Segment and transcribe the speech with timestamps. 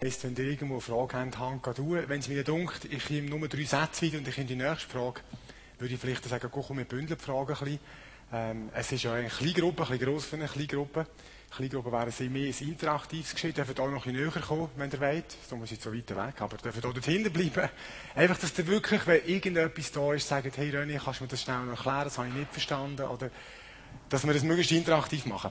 [0.00, 3.22] heisst, wenn ihr irgendwo eine Frage habt, Hand an Wenn es mir dunkt, ich komme
[3.22, 5.22] nur drei Sätze weiter und ich komme die nächste Frage,
[5.80, 7.78] würde ich vielleicht sagen, komm, wir bündeln die Fragen ein bisschen.
[8.32, 11.04] Ähm, es ist ja eine Kleingruppe, ein bisschen gross für eine Kleingruppe.
[11.50, 14.88] Kleingruppen wären sie mehr ein interaktives Geschehen, dürfen auch noch ein bisschen näher kommen, wenn
[14.88, 15.36] ihr wollt.
[15.50, 17.68] So muss ich so weit weg, aber dürfen auch dort hinten bleiben.
[18.14, 21.42] Einfach, dass ihr wirklich, wenn irgendetwas da ist, sagt, hey René, kannst du mir das
[21.42, 23.30] schnell noch erklären, das habe ich nicht verstanden, oder,
[24.10, 25.50] dass wir das möglichst interaktiv machen.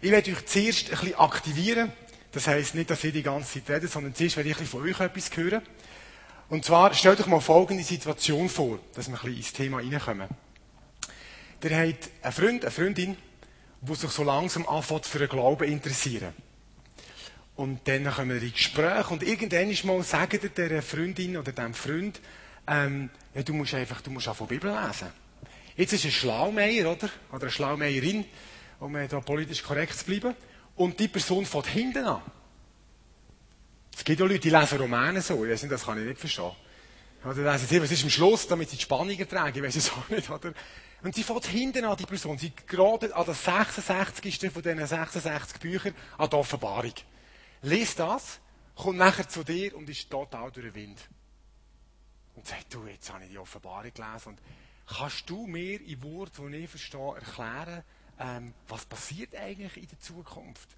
[0.00, 1.92] Ich werde euch zuerst ein bisschen aktivieren,
[2.34, 5.00] das heisst nicht, dass ich die ganze Zeit rede, sondern zuerst werde ich von euch
[5.00, 5.62] etwas hören.
[6.48, 10.28] Und zwar, stellt euch mal folgende Situation vor, dass wir ein bisschen ins Thema reinkommen.
[11.62, 13.16] Ihr habt einen Freund, eine Freundin,
[13.80, 16.34] die sich so langsam anfängt für den Glauben interessieren.
[17.56, 21.52] Und dann kommen wir in Gespräch und irgendwann ist mal sagen ihr der Freundin oder
[21.52, 22.20] dem Freund,
[22.66, 25.08] ähm, ja, du musst einfach, du musst auch von Bibel lesen.
[25.76, 27.08] Jetzt ist ein Schlaumeier, oder?
[27.32, 28.24] Oder eine Schlaumeierin,
[28.80, 30.34] um da politisch korrekt zu bleiben.
[30.76, 32.22] Und die Person fährt hinten an.
[33.96, 35.44] Es gibt ja Leute, die lesen Romane so.
[35.44, 36.50] Ich weiß nicht, das kann ich nicht verstehen.
[37.24, 39.56] Oder lesen sie, was ist am Schluss, damit sie die Spannung ertragen.
[39.56, 40.52] Ich weiß es auch nicht, oder?
[41.02, 42.38] Und sie fährt hinten an, die Person.
[42.38, 44.50] Sie gerade an der 66.
[44.50, 46.94] von diesen 66 Büchern an der Offenbarung.
[47.62, 48.40] Lies das,
[48.74, 50.98] kommt nachher zu dir und ist total durch den Wind.
[52.34, 54.28] Und sagt, du, jetzt habe ich die Offenbarung gelesen.
[54.30, 54.40] Und
[54.86, 57.84] kannst du mir in Worten, die ich verstehe, erklären,
[58.18, 60.68] ähm, was passiert eigentlich in der Zukunft?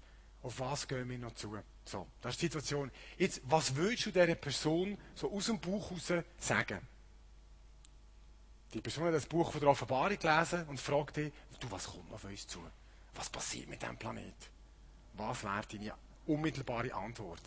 [0.43, 1.57] Auf was gehen wir noch zu?
[1.85, 2.91] So, das ist die Situation.
[3.17, 6.79] Jetzt, was willst du dieser Person so aus dem Buch heraus sagen?
[8.73, 12.11] Die Person hat das Buch von der Offenbarung gelesen und fragt dich, du, was kommt
[12.13, 12.59] auf uns zu?
[13.15, 14.35] Was passiert mit diesem Planet?
[15.13, 15.93] Was wäre deine
[16.27, 17.41] unmittelbare Antwort?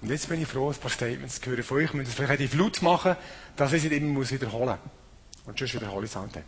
[0.00, 1.84] Und jetzt bin ich froh, ein paar Statements zu hören von euch.
[1.84, 3.16] Ich müsst vielleicht die Flut machen,
[3.56, 5.46] dass ich es nicht immer wiederholen muss.
[5.46, 6.44] Und sonst wiederhole ich es halt dann.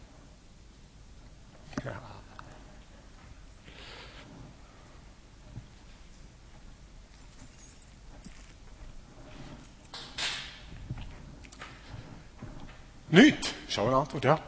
[13.12, 13.20] Ja.
[13.20, 13.55] Nicht?
[13.68, 14.41] Schau eine Antwort, ja.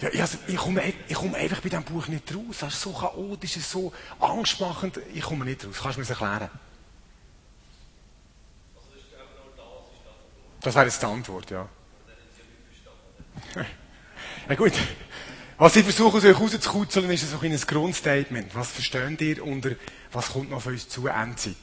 [0.00, 2.58] Ja, also ich, komme, ich komme einfach bei diesem Buch nicht raus.
[2.60, 4.98] Das ist so chaotisch, es ist so angstmachend.
[5.12, 5.76] Ich komme nicht raus.
[5.82, 6.48] Kannst du mir das erklären?
[10.62, 11.68] Das wäre jetzt die Antwort, ja.
[14.48, 14.72] ja gut.
[15.60, 18.54] Was ich versuche, euch rauszukutzeln, ist so ein Grundstatement.
[18.54, 19.72] Was versteht ihr unter,
[20.10, 21.54] was kommt noch auf uns zu, Endzeit?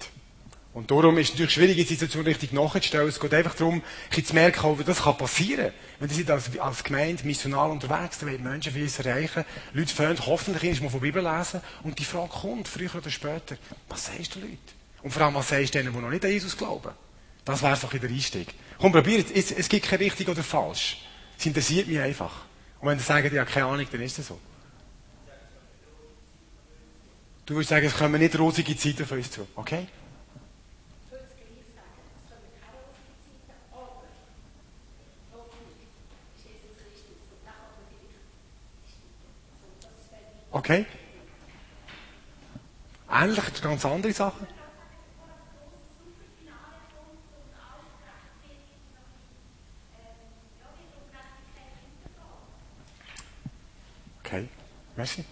[0.76, 3.10] Und darum ist es natürlich schwierig, die Situation richtig nachzustellen.
[3.10, 3.82] Es geht einfach darum,
[4.12, 5.74] zu merken, wie das kann passieren.
[6.00, 9.44] Wenn ihr als, als Gemeinde missional unterwegs dann Menschen für uns erreichen.
[9.74, 11.62] Leute fangen hoffentlich mal von Bibel lesen.
[11.82, 13.58] Und die Frage kommt, früher oder später,
[13.90, 14.60] was sagst du Leute?
[15.02, 16.92] Und vor allem, was sagst du denen, die noch nicht an Jesus glauben?
[17.46, 18.54] Das wäre so ein der Einstieg.
[18.78, 19.52] Komm, probiert es.
[19.52, 21.02] Es gibt kein richtig oder falsch.
[21.40, 22.47] Es interessiert mich einfach.
[22.80, 24.40] Und wenn sie sagen, ja, keine Ahnung, dann ist es so.
[27.46, 29.48] Du würdest sagen, es kommen nicht rosige Zeiten für uns zu.
[29.56, 29.88] Okay?
[40.52, 40.86] Okay?
[43.10, 44.57] Ähnlich ganz andere Sachen.
[54.28, 54.50] Okay,
[54.98, 55.24] merci.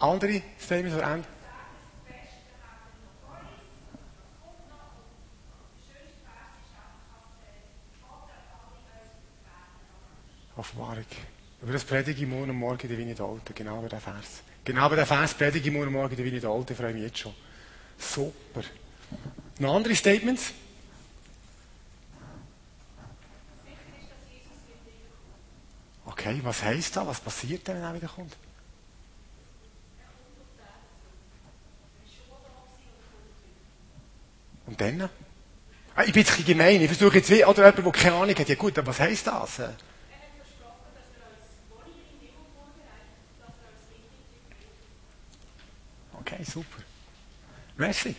[0.00, 1.26] Andere Statements oder Ende?
[10.56, 11.06] Offenbarung.
[11.62, 13.54] Über das predige ich morgen und morgen der Wiener Alte.
[13.54, 14.42] Genau über den Vers.
[14.62, 16.74] Genau über den Vers predige ich morgen und morgen der Wiener Alte.
[16.74, 17.34] Freue mich jetzt schon.
[17.96, 18.62] Super.
[19.58, 20.52] Noch andere Statements?
[26.24, 27.06] Okay, was heisst das?
[27.06, 28.34] Was passiert denn, wenn er wieder kommt?
[34.64, 35.10] Und dann?
[35.94, 36.80] Ah, ich bin jetzt ein gemein.
[36.80, 38.48] Ich versuche jetzt wie, oder jemand, der keine Ahnung hat.
[38.48, 39.60] Ja gut, aber was heisst das?
[46.20, 46.82] Okay, super.
[47.76, 48.16] Merci.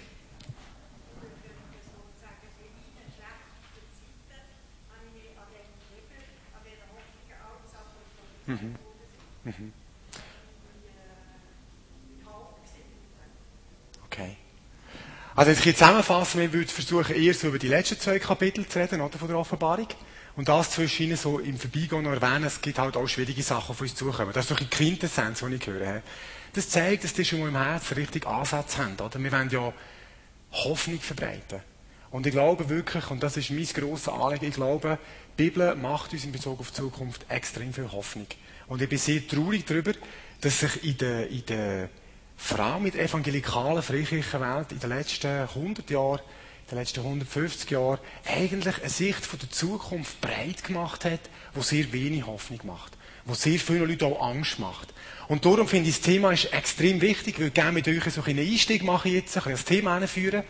[8.47, 8.75] Mhm.
[9.43, 9.73] Mhm.
[14.05, 14.37] Okay.
[15.35, 18.79] Also jetzt ich zusammenfassen, wir würden versuchen, eher so über die letzten zwei Kapitel zu
[18.79, 19.87] reden, oder, von der Offenbarung.
[20.37, 23.71] Und das zwischen ihnen so im Vorbeigehen noch erwähnen, es gibt halt auch schwierige Sachen
[23.71, 24.31] auf uns zukommen.
[24.33, 26.01] Das ist doch die Quintessenz, die ich höre.
[26.53, 29.19] Das zeigt, dass die schon mal im Herzen richtig Ansätze haben, oder?
[29.21, 29.73] Wir wollen ja
[30.51, 31.61] Hoffnung verbreiten.
[32.15, 34.97] Und ich glaube wirklich, und das ist mein grosses Anliegen, ich glaube,
[35.37, 38.27] die Bibel macht uns in Bezug auf die Zukunft extrem viel Hoffnung.
[38.67, 39.91] Und ich bin sehr traurig darüber,
[40.39, 41.89] dass sich in der, in der
[42.37, 47.69] vor allem mit evangelikalen, freikirchen Welt in den letzten 100 Jahren, in den letzten 150
[47.71, 51.19] Jahren, eigentlich eine Sicht von der Zukunft breit gemacht hat,
[51.53, 52.93] wo sehr wenig Hoffnung macht.
[53.25, 54.93] Wo sehr viele Leute auch Angst macht.
[55.27, 57.33] Und darum finde ich, das Thema ist extrem wichtig.
[57.33, 60.45] Ich würde gerne mit euch so einen Einstieg machen jetzt, ein bisschen das Thema einführen.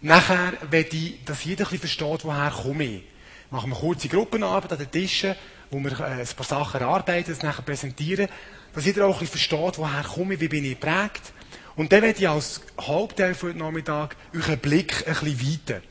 [0.00, 3.02] Nachher werde ich, dass jeder ein bisschen versteht, woher komme ich.
[3.50, 5.34] Machen wir kurze Gruppenarbeit an den Tischen,
[5.70, 8.28] wo wir äh, ein paar Sachen erarbeiten, das nachher präsentieren
[8.78, 11.32] dass jeder auch ein bisschen versteht, woher komme ich, wie bin ich geprägt.
[11.76, 15.82] Und dann werde ich als Hauptteil von heute Nachmittag euren Blick ein bisschen weiten.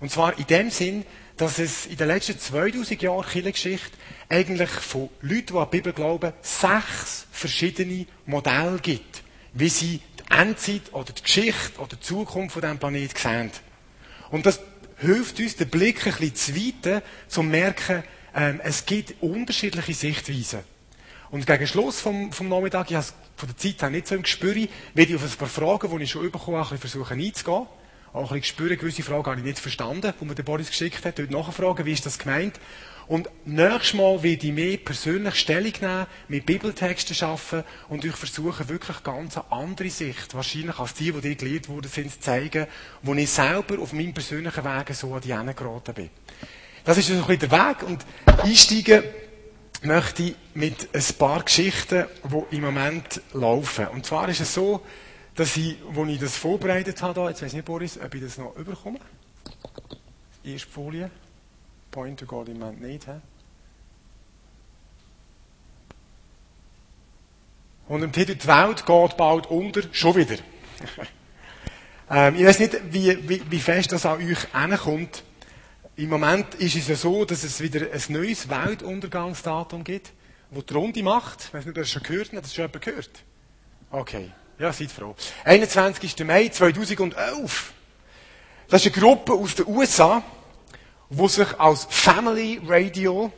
[0.00, 1.04] Und zwar in dem Sinn,
[1.36, 3.96] dass es in den letzten 2000 Jahren Kirchengeschichte
[4.28, 9.22] eigentlich von Leuten, die an die Bibel glauben, sechs verschiedene Modelle gibt,
[9.52, 10.00] wie sie
[10.34, 13.50] Endzeit oder die Geschichte oder die Zukunft von diesem Planeten sehen.
[14.30, 14.60] Und das
[14.98, 18.02] hilft uns, den Blick ein bisschen zu weiten, zu merken,
[18.34, 20.60] ähm, es gibt unterschiedliche Sichtweisen.
[21.30, 24.22] Und gegen Schluss vom, vom Nachmittag, ich habe von der Zeit her nicht so im
[24.22, 27.66] Gespür, werde ich auf ein paar Fragen, die ich schon bekommen habe, versuchen einzugehen.
[28.14, 31.04] Auch ein bisschen spüren, gewisse Fragen habe ich nicht verstanden, die mir der Boris geschickt
[31.04, 31.18] hat.
[31.18, 32.60] Dort nachfragen, wie ist das gemeint?
[33.08, 38.68] Und nächstes Mal werde ich mehr persönlich Stellung nehmen, mit Bibeltexten arbeiten und euch versuchen,
[38.68, 42.68] wirklich ganz eine andere Sicht, wahrscheinlich als die, die dir gelehrt wurden, sind, zu zeigen,
[43.02, 46.10] wo ich selber auf meinem persönlichen Weg so an die Ende geraten bin.
[46.84, 48.06] Das ist also ein bisschen der Weg und
[48.44, 49.02] einsteigen
[49.82, 53.88] möchte ich mit ein paar Geschichten, die im Moment laufen.
[53.88, 54.82] Und zwar ist es so,
[55.34, 58.38] dass ich, als ich das vorbereitet habe, jetzt weiß ich nicht, Boris, ob ich das
[58.38, 59.00] noch überkomme.
[60.44, 61.10] Erste Folie.
[61.90, 63.04] Pointer geht im Moment nicht.
[63.04, 63.12] He?
[67.88, 70.36] Und im Titel Die Welt geht bald unter, schon wieder.
[72.10, 75.22] ähm, ich weiß nicht, wie, wie, wie fest das an euch hinkommt.
[75.96, 80.12] Im Moment ist es ja so, dass es wieder ein neues Weltuntergangsdatum gibt,
[80.50, 81.44] das die Runde macht.
[81.44, 82.36] Ich weiß nicht, ob ihr das schon gehört habt.
[82.36, 83.10] Hat das schon jemand gehört?
[83.90, 84.32] Okay.
[84.58, 85.16] Ja, seid froh.
[85.44, 86.24] 21.
[86.24, 87.72] Mai 2011.
[88.68, 90.22] Das ist eine Gruppe aus den USA,
[91.10, 93.32] die sich als Family Radio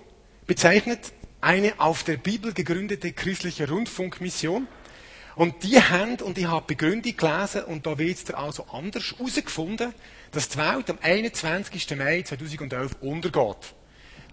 [0.47, 1.13] bezeichnet.
[1.41, 4.69] Eine auf der Bibel gegründete christliche Rundfunkmission.
[5.37, 9.95] Und die haben, und ich habe Begründung gelesen, und da wird es also anders herausgefunden,
[10.33, 11.97] dass die Welt am 21.
[11.97, 13.75] Mai 2011 untergeht.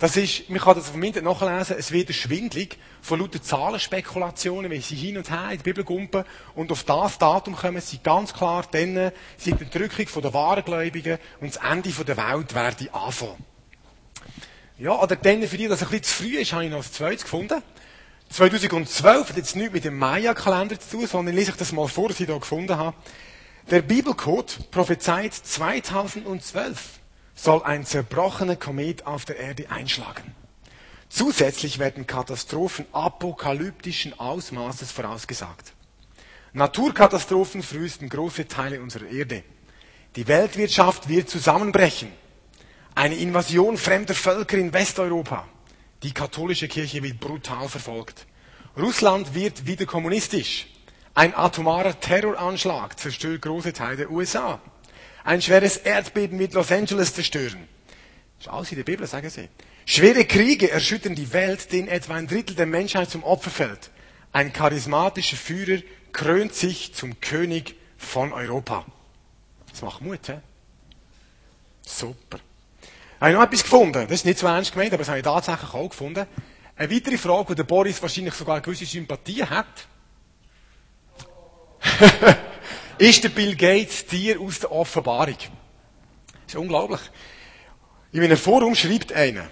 [0.03, 4.69] Das ist, man kann das auf dem Internet nachlesen, es wird schwindlig von lauter Zahlenspekulationen,
[4.69, 6.25] wie sie hin und her in die Bibel gumpen.
[6.55, 11.19] Und auf das Datum kommen sie ganz klar, dann sind die Entrückung der wahren Gläubigen
[11.39, 13.45] und das Ende der Welt werde anfangen.
[14.77, 16.79] Ja, oder dann, für die, dass es ein bisschen zu früh ist, habe ich noch
[16.79, 17.63] das zweites gefunden.
[18.27, 22.09] 2012 hat jetzt nichts mit dem Maya-Kalender zu tun, sondern lese ich das mal vor,
[22.09, 22.93] was ich hier gefunden habe.
[23.71, 26.99] Der Bibelcode prophezeit 2012
[27.35, 30.35] soll ein zerbrochener Komet auf der Erde einschlagen.
[31.09, 35.73] Zusätzlich werden Katastrophen apokalyptischen Ausmaßes vorausgesagt.
[36.53, 39.43] Naturkatastrophen verwüsten große Teile unserer Erde.
[40.15, 42.11] Die Weltwirtschaft wird zusammenbrechen.
[42.95, 45.47] Eine Invasion fremder Völker in Westeuropa.
[46.03, 48.27] Die katholische Kirche wird brutal verfolgt.
[48.77, 50.67] Russland wird wieder kommunistisch.
[51.15, 54.59] Ein atomarer Terroranschlag zerstört große Teile der USA.
[55.23, 57.67] Ein schweres Erdbeben wird Los Angeles zerstören.
[58.45, 59.47] Alles in der Bibel, sagen sie.
[59.85, 63.89] Schwere Kriege erschüttern die Welt, denen etwa ein Drittel der Menschheit zum Opfer fällt.
[64.33, 68.85] Ein charismatischer Führer krönt sich zum König von Europa.
[69.71, 70.39] Das macht Mut, hä?
[71.85, 72.39] Super.
[73.19, 74.03] Habe ich noch etwas gefunden?
[74.07, 76.25] Das ist nicht so ernst gemeint, aber das habe ich tatsächlich auch gefunden.
[76.75, 79.87] Eine weitere Frage, wo der Boris wahrscheinlich sogar eine gewisse Sympathie hat.
[82.97, 85.37] ist der Bill Gates Tier aus der Offenbarung?
[85.37, 87.01] Das ist unglaublich.
[88.11, 89.49] In einem Forum schreibt einer,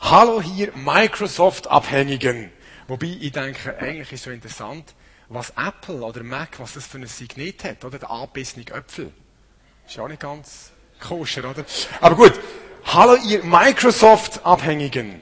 [0.00, 2.50] Hallo hier Microsoft-Abhängigen.
[2.88, 4.94] Wobei ich denke, eigentlich ist so interessant,
[5.28, 7.98] was Apple oder Mac, was das für ein Signet hat, oder?
[7.98, 9.12] Der angebissene Äpfel.
[9.86, 11.64] Ist ja auch nicht ganz koscher, oder?
[12.00, 12.32] Aber gut.
[12.84, 15.20] Hallo ihr Microsoft-Abhängigen.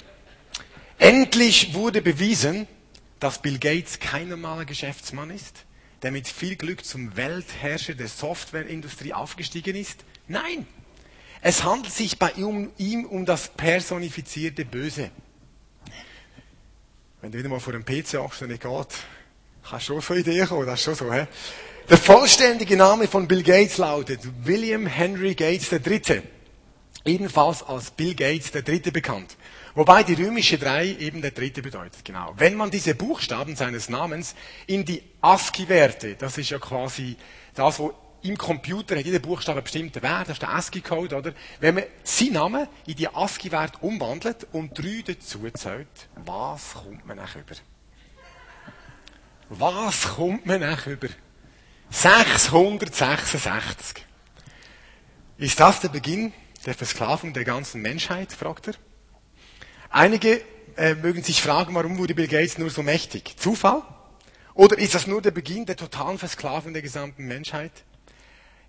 [0.98, 2.66] Endlich wurde bewiesen,
[3.20, 5.64] dass Bill Gates kein normaler Geschäftsmann ist,
[6.02, 10.04] der mit viel Glück zum Weltherrscher der Softwareindustrie aufgestiegen ist.
[10.28, 10.66] Nein,
[11.40, 15.10] es handelt sich bei ihm um das personifizierte Böse.
[17.20, 18.14] Wenn du wieder mal vor dem PC
[18.46, 18.88] nicht geht,
[19.68, 21.26] kannst du schon so Ideen kommen, das ist schon so, hä?
[21.88, 26.22] Der vollständige Name von Bill Gates lautet William Henry Gates III
[27.04, 29.36] ebenfalls als Bill Gates Dritte bekannt.
[29.78, 32.34] Wobei die römische 3 eben der Dritte bedeutet, genau.
[32.36, 34.34] Wenn man diese Buchstaben seines Namens
[34.66, 37.16] in die ASCII-Werte, das ist ja quasi
[37.54, 37.92] das, was
[38.22, 41.32] im Computer hat jeder Buchstabe einen bestimmten Wert, das ist der ASCII-Code, oder?
[41.60, 47.18] Wenn man seinen Namen in die ASCII-Wert umwandelt und drei dazu zählt, was kommt man
[47.18, 47.54] nach über?
[49.48, 51.06] Was kommt man nach über?
[51.90, 54.04] 666.
[55.36, 56.32] Ist das der Beginn
[56.66, 58.74] der Versklavung der ganzen Menschheit, fragt er.
[59.90, 60.42] Einige
[60.76, 63.36] äh, mögen sich fragen, warum wurde Bill Gates nur so mächtig?
[63.38, 63.82] Zufall?
[64.54, 67.72] Oder ist das nur der Beginn der totalen Versklavung der gesamten Menschheit?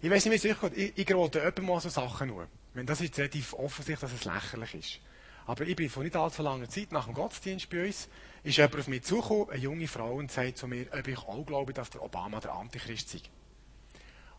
[0.02, 0.78] Ich weiß nicht, wie es euch geht.
[0.78, 2.48] Ich, ich gerate öppe mal so Sachen nur.
[2.74, 5.00] Wenn das ist relativ offensichtlich, dass es lächerlich ist.
[5.46, 8.08] Aber ich bin vor nicht allzu langer Zeit nach dem Gottesdienst bei uns,
[8.44, 11.46] ist jemand auf mich zugekommen, eine junge Frau, und sagt zu mir, ob ich auch
[11.46, 13.20] glaube, dass der Obama der Antichrist sei.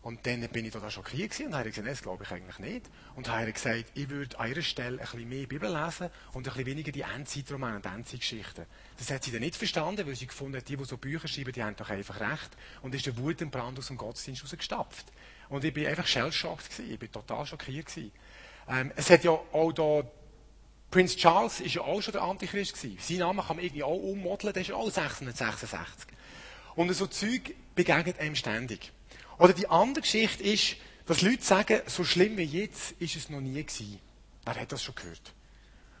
[0.03, 2.89] Und dann bin ich da schockiert gewesen und habe gesagt, das glaube ich eigentlich nicht.
[3.15, 6.43] Und habe gesagt, ich würde an ihrer Stelle ein bisschen mehr Bibel lesen und ein
[6.43, 8.65] bisschen weniger die Endzeitromane und Endzeitgeschichten.
[8.97, 11.51] Das hat sie dann nicht verstanden, weil sie gefunden hat, die, die so Bücher schreiben,
[11.51, 12.49] die haben doch einfach recht.
[12.81, 15.05] Und ist der Wut und Brand aus dem Gottesdienst rausgestapft.
[15.49, 16.91] Und ich bin einfach shellshocked gewesen.
[16.93, 18.11] Ich bin total schockiert gewesen.
[18.67, 20.03] Ähm, es hat ja auch da,
[20.89, 22.97] Prince Charles ist ja auch schon der Antichrist gewesen.
[22.99, 26.07] Sein Name kann man irgendwie auch ummodeln, der ist ja auch 666.
[26.75, 28.91] Und so Zeug begegnet einem ständig.
[29.41, 33.41] Oder die andere Geschichte ist, dass Leute sagen, so schlimm wie jetzt ist es noch
[33.41, 33.99] nie gewesen.
[34.45, 35.33] Wer hat das schon gehört?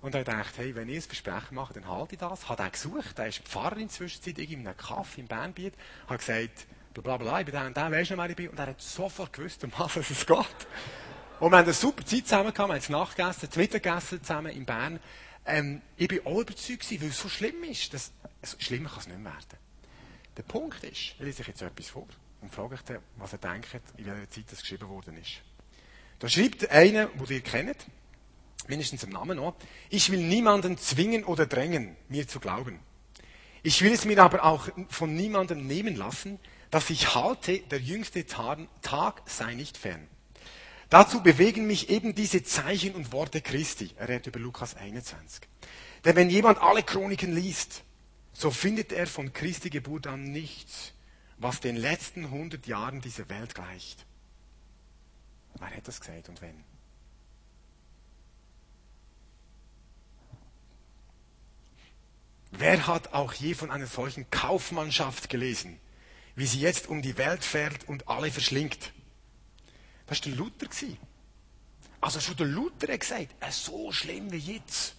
[0.00, 2.48] Und er dachte, hey, wenn ich ein Versprechen mache, dann halte ich das.
[2.48, 5.74] Hat er gesucht, er ist Pfarrer in der Zwischenzeit, ich in einem Kaffee im Bernbiet,
[6.06, 8.36] hat gesagt, bla bla bla, ich bin der und der, weisst du noch, wer ich
[8.36, 8.48] bin?
[8.50, 10.38] Und er hat sofort gewusst, um was es geht.
[11.40, 14.52] Und wir haben eine super Zeit zusammen gehabt, wir haben Nacht gegessen, Mittag gegessen zusammen
[14.52, 15.00] in Bern.
[15.46, 17.92] Ähm, ich bin auch überzeugt weil es so schlimm ist.
[17.92, 19.58] Dass, also schlimmer kann es nicht mehr werden.
[20.36, 22.06] Der Punkt ist, ich lese ich jetzt etwas vor
[22.40, 25.42] und frage euch, was er denkt, in welcher Zeit das geschrieben worden ist.
[26.18, 27.86] Da schreibt einer, den ihr kennt,
[28.66, 29.54] mindestens im Namen noch,
[29.90, 32.80] ich will niemanden zwingen oder drängen, mir zu glauben.
[33.62, 36.38] Ich will es mir aber auch von niemandem nehmen lassen,
[36.70, 40.06] dass ich halte, der jüngste Tag sei nicht fern.
[40.94, 43.90] Dazu bewegen mich eben diese Zeichen und Worte Christi.
[43.96, 45.42] Er redet über Lukas 21.
[46.04, 47.82] Denn wenn jemand alle Chroniken liest,
[48.32, 50.92] so findet er von Christi Geburt an nichts,
[51.36, 54.06] was den letzten hundert Jahren dieser Welt gleicht.
[55.58, 56.62] Wer hat das gesagt und wenn?
[62.52, 65.76] Wer hat auch je von einer solchen Kaufmannschaft gelesen,
[66.36, 68.93] wie sie jetzt um die Welt fährt und alle verschlingt?
[70.06, 70.68] Das war der Luther.
[72.00, 74.94] Also schon der Luther hat gesagt, äh, so schlimm wie jetzt.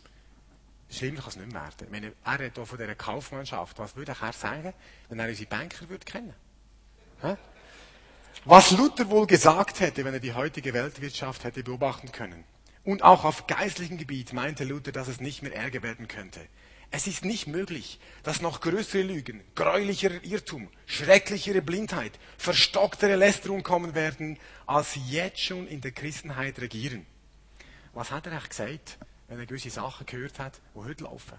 [0.90, 1.88] Schlimmer kann es nicht mehr werden.
[1.92, 4.74] Meine, er hat hier von dieser Kaufmannschaft, was würde er sagen,
[5.10, 6.34] wenn er unsere Banker würde kennen?
[7.22, 7.36] Hä?
[8.46, 12.44] Was Luther wohl gesagt hätte, wenn er die heutige Weltwirtschaft hätte beobachten können.
[12.84, 16.40] Und auch auf geistlichem Gebiet meinte Luther, dass es nicht mehr Ärger werden könnte.
[16.96, 23.96] Es ist nicht möglich, dass noch größere Lügen, gräulicherer Irrtum, schrecklichere Blindheit, verstocktere Lästerung kommen
[23.96, 27.06] werden, als jetzt schon in der Christenheit regieren.
[27.94, 28.98] Was hat er eigentlich gesagt,
[29.28, 31.38] wenn er gewisse Sachen gehört hat, die heute laufen?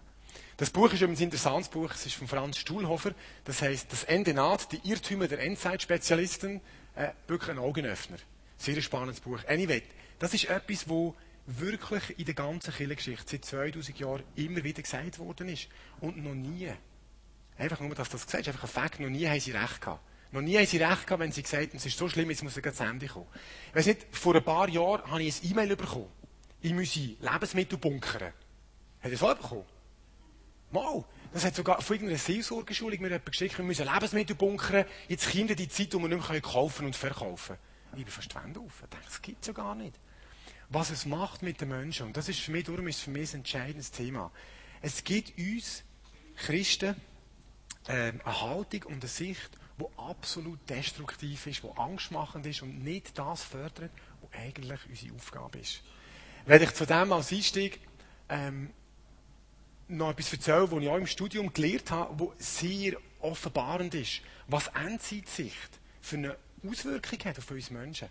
[0.59, 3.15] Das Buch ist übrigens ein interessantes Buch, es ist von Franz Stuhlhofer,
[3.47, 6.61] das heißt Das Ende naht, die Irrtümer der Endzeitspezialisten,
[6.97, 8.19] äh, wirklich ein Augenöffner.
[8.59, 9.41] Sehr spannendes Buch.
[9.49, 9.83] Anyway,
[10.19, 11.15] das ist etwas, wo
[11.47, 15.69] wirklich in der ganzen Kirchengeschichte seit 2000 Jahren immer wieder gesagt worden ist.
[16.01, 16.71] Und noch nie.
[17.57, 20.03] Einfach nur, dass das gesagt ist, einfach ein Fakt, noch nie haben sie recht gehabt.
[20.33, 22.43] Noch nie haben sie recht gehabt, wenn sie gesagt haben, es ist so schlimm, jetzt
[22.43, 23.29] muss er zu Ende kommen.
[23.71, 26.09] Ich weiss nicht, vor ein paar Jahren habe ich ein E-Mail bekommen.
[26.61, 28.33] Ich muss Lebensmittel bunkern.
[29.01, 29.65] Hat ihr so bekommen?
[30.73, 31.05] Mal.
[31.33, 34.85] Das hat sogar von irgendeiner Seelsorgeschulung mir jemand geschickt, wir müssen Lebensmittel bunkern.
[35.07, 38.01] Jetzt kommt die Zeit, wo wir nicht mehr kaufen und verkaufen können.
[38.01, 38.43] Ich bin fast auf.
[38.45, 39.99] Ich denke, das gibt es ja gar nicht
[40.69, 42.07] was es macht mit den Menschen.
[42.07, 44.31] Und das ist für mich, darum ist für mich ein entscheidendes Thema.
[44.83, 45.85] Es gibt uns
[46.37, 46.97] Christen
[47.87, 53.19] äh, eine Haltung und eine Sicht, die absolut destruktiv ist, die angstmachend ist und nicht
[53.19, 55.83] das fördert, was eigentlich unsere Aufgabe ist.
[56.47, 57.81] Wenn ich zu dem als Einstieg
[58.29, 58.71] ähm,
[59.89, 64.69] noch etwas erzähle, was ich auch im Studium gelernt habe, wo sehr offenbarend ist, was
[64.69, 68.09] Endzeitsicht für eine Auswirkung hat auf uns Menschen.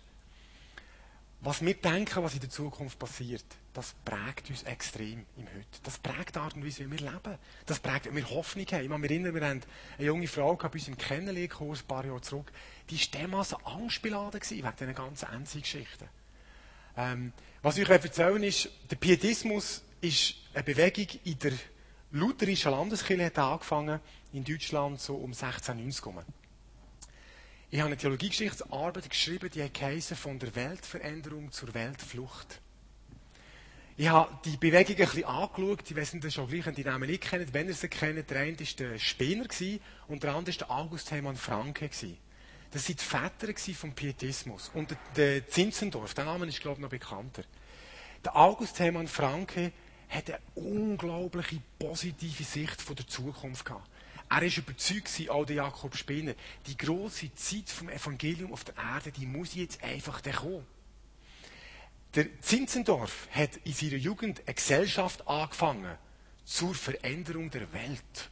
[1.40, 5.80] Was wir denken, was in der Zukunft passiert, das prägt uns extrem im Heute.
[5.82, 7.38] Das prägt die Art und Weise, wie wir leben.
[7.66, 8.82] Das prägt, wie wir Hoffnung haben.
[8.82, 9.60] Ich kann mich erinnern, wir haben
[9.98, 12.50] eine junge Frau bei uns im Kennenlernkurs ein paar Jahre zurück.
[12.88, 16.08] Die war dermassen angstbeladen wegen diesen ganzen Endzigeschichten.
[16.96, 21.52] Ähm, was ich euch erzählen ist, der Pietismus ist eine Bewegung in der
[22.12, 24.00] lutherischen Landeskirche, hat angefangen
[24.32, 26.24] in Deutschland so um 1690 herum.
[27.68, 32.60] Ich habe eine Theologiegeschichtsarbeit geschrieben, die heißt von der Weltveränderung zur Weltflucht.
[33.96, 35.90] Ich habe die Bewegung ein bisschen angeschaut.
[35.90, 37.48] Ich weiß nicht, schon gleich, die Namen nicht kennen.
[37.50, 39.46] Wenn ihr sie kennt, der eine war der Spinner
[40.06, 41.90] und der andere war der August Hermann Franke.
[42.70, 44.70] Das waren die Väter vom Pietismus.
[44.72, 47.42] Und der Zinzendorf, der Name ist, glaube ich, noch bekannter.
[48.24, 49.72] Der August Hermann Franke
[50.08, 53.90] hat eine unglaubliche positive Sicht von der Zukunft gehabt.
[54.28, 56.34] Er ist überzeugt, auch der Jakob Spinner,
[56.66, 60.66] die große Zeit vom Evangelium auf der Erde, die muss jetzt einfach kommen.
[62.14, 65.96] Der Zinzendorf hat in seiner Jugend eine Gesellschaft angefangen
[66.44, 68.30] zur Veränderung der Welt.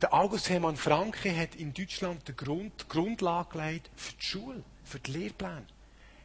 [0.00, 5.00] Der August Hermann Franke hat in Deutschland die Grund, Grundlage gelegt für die Schule, für
[5.00, 5.66] die Lehrpläne.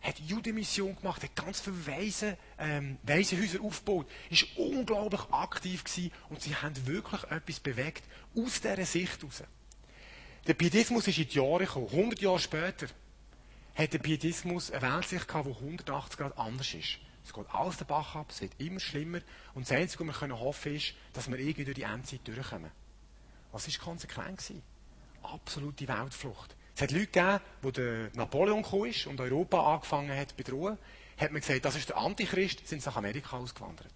[0.03, 6.41] Hat Judenmission gemacht, hat ganz viele Weise, ähm, Waisenhäuser aufgebaut, ist unglaublich aktiv gewesen und
[6.41, 8.03] sie haben wirklich etwas bewegt
[8.35, 9.43] aus dieser Sicht heraus.
[10.45, 11.87] Der Pietismus ist in die Jahre gekommen.
[11.89, 12.87] 100 Jahre später
[13.75, 16.99] hat der Pietismus eine Weltsicht gehabt, die 180 Grad anders ist.
[17.25, 19.21] Es geht alles den Bach ab, es wird immer schlimmer
[19.53, 22.71] und das Einzige, was wir hoffen können, ist, dass wir irgendwie durch die Endzeit durchkommen.
[23.53, 24.39] Was war konsequent?
[24.39, 24.61] Gewesen?
[25.21, 26.55] Absolute Weltflucht.
[26.75, 30.77] Es hat Leute gegeben, wo der Napoleon kam und Europa angefangen hat zu bedrohen,
[31.17, 33.93] hat man gesagt, das ist der Antichrist, sind sie nach Amerika ausgewandert.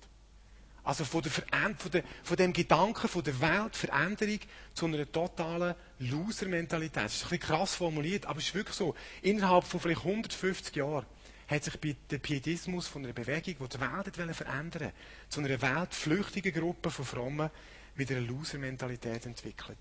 [0.84, 4.40] Also von, der von, der, von dem Gedanken von der Weltveränderung
[4.74, 7.04] zu einer totalen Loser-Mentalität.
[7.04, 8.96] Das ist ein bisschen krass formuliert, aber es ist wirklich so.
[9.22, 11.06] Innerhalb von vielleicht 150 Jahren
[11.48, 11.74] hat sich
[12.10, 14.94] der Pietismus von einer Bewegung, die die Welt verändern wollte,
[15.28, 17.50] zu einer weltflüchtigen Gruppe von Frommen
[17.96, 19.80] mit einer Loser-Mentalität entwickelt.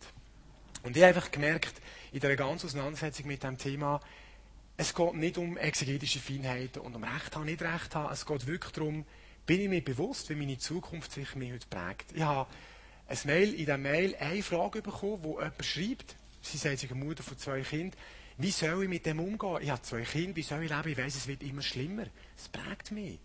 [0.86, 1.74] Und ich habe einfach gemerkt,
[2.12, 4.00] in dieser ganzen Auseinandersetzung mit diesem Thema,
[4.76, 8.12] es geht nicht um exegetische Feinheiten und um Recht haben, nicht Recht haben.
[8.12, 9.04] Es geht wirklich darum,
[9.46, 12.12] bin ich mir bewusst, wie meine Zukunft sich mir heute prägt.
[12.14, 12.48] Ich habe
[13.08, 17.04] ein Mail, in dieser Mail eine Frage bekommen, wo jemand schreibt, sie sagt sich eine
[17.04, 17.98] Mutter von zwei Kindern,
[18.38, 19.58] wie soll ich mit dem umgehen?
[19.62, 20.88] Ich habe zwei Kinder, wie soll ich leben?
[20.88, 22.06] Ich weiss, es wird immer schlimmer.
[22.36, 23.18] Es prägt mich.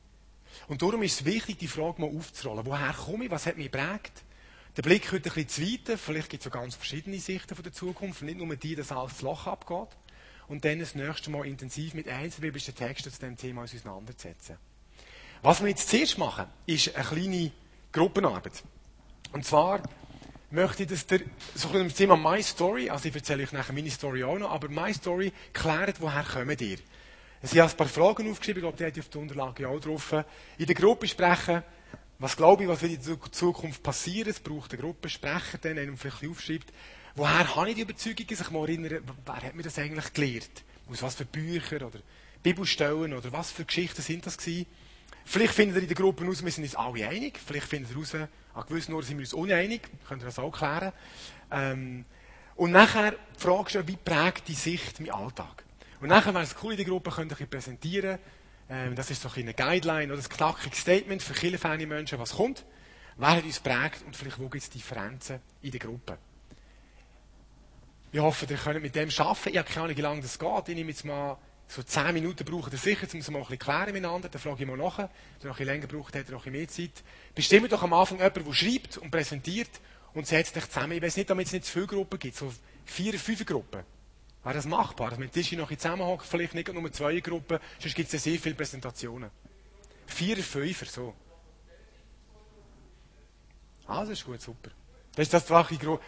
[0.67, 2.65] Und darum ist es wichtig, die Frage mal aufzurollen.
[2.65, 3.31] Woher komme ich?
[3.31, 4.23] Was hat mich prägt?
[4.77, 5.97] Der Blick heute ein bisschen zu weiten.
[5.97, 8.21] Vielleicht gibt es auch ganz verschiedene Sichten von der Zukunft.
[8.21, 9.89] Nicht nur die, dass alles das Loch abgeht.
[10.47, 14.55] Und dann das nächste Mal intensiv mit einzelbiblischen Texten zu diesem Thema auseinandersetzen.
[15.41, 17.51] Was wir jetzt zuerst machen, ist eine kleine
[17.91, 18.63] Gruppenarbeit.
[19.33, 19.81] Und zwar
[20.51, 21.19] möchte ich, dass der,
[21.53, 24.51] so ein bisschen Thema My Story, also ich erzähle euch nachher meine Story auch noch,
[24.51, 26.77] aber My Story klärt, woher kommt ihr?
[27.43, 30.13] Ich habe ein paar Fragen aufgeschrieben, ich glaube, die hat auf der Unterlage auch drauf.
[30.57, 31.63] In der Gruppe sprechen,
[32.21, 34.29] was glaube ich, was wird in Zukunft passieren?
[34.29, 36.71] Es braucht eine Gruppe Sprecher, dann, der vielleicht aufschreibt,
[37.15, 40.63] woher habe ich die Überzeugung, dass ich mal erinnere, wer hat mir das eigentlich gelehrt?
[40.87, 41.99] Aus was für Bücher oder
[42.43, 44.67] Bibelstellen oder was für Geschichten sind das gewesen?
[45.25, 47.39] Vielleicht findet ihr in der Gruppe heraus, wir sind uns alle einig.
[47.43, 48.13] Vielleicht findet ihr heraus,
[48.53, 49.81] an gewissen Orten sind wir uns uneinig.
[50.07, 50.91] Könnt ihr das auch klären.
[51.51, 52.05] Ähm,
[52.55, 55.63] und nachher fragst du, wie prägt die Sicht mein Alltag?
[56.01, 58.19] Und nachher wäre es cool, in der Gruppe könnt ihr präsentieren,
[58.71, 62.63] ähm, das ist so eine Guideline oder ein knackiges Statement für viele Menschen, was kommt,
[63.17, 66.17] wer hat uns prägt und vielleicht wo gibt es Differenzen in der Gruppe.
[68.13, 69.49] Ich hoffe, ihr könnt mit dem arbeiten.
[69.49, 70.69] Ich habe keine Ahnung, wie lange das geht.
[70.69, 73.59] Ich nehme jetzt mal so zehn Minuten braucht ihr sicher, um es mal ein bisschen
[73.59, 74.29] klären miteinander.
[74.29, 74.97] Dann frage ich mal nach.
[74.97, 75.07] Wenn
[75.41, 77.03] ihr noch ein länger braucht, habt ihr noch ein mehr Zeit.
[77.35, 79.69] Bestimmt doch am Anfang jemanden, der schreibt und präsentiert
[80.13, 80.93] und setzt euch zusammen.
[80.93, 82.53] Ich weiß nicht, damit es nicht zu viele Gruppen gibt, so
[82.85, 83.83] vier, fünf Gruppen.
[84.43, 85.11] Wäre das machbar?
[85.11, 88.19] Dass man den Tisch noch zusammenhockt, vielleicht nicht nur zwei Gruppen, sonst gibt es ja
[88.19, 89.29] sehr viele Präsentationen.
[90.07, 91.13] Vier, fünfer, so.
[93.87, 94.71] Das ist gut, super.
[95.15, 96.03] Das ist das wache Gruppe.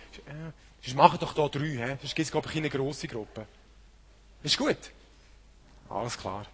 [0.81, 1.97] Sonst machen doch da drei, he?
[2.01, 3.45] sonst gibt es, glaube ich, eine grosse Gruppe.
[4.41, 4.77] Ist gut.
[5.89, 6.45] Alles klar.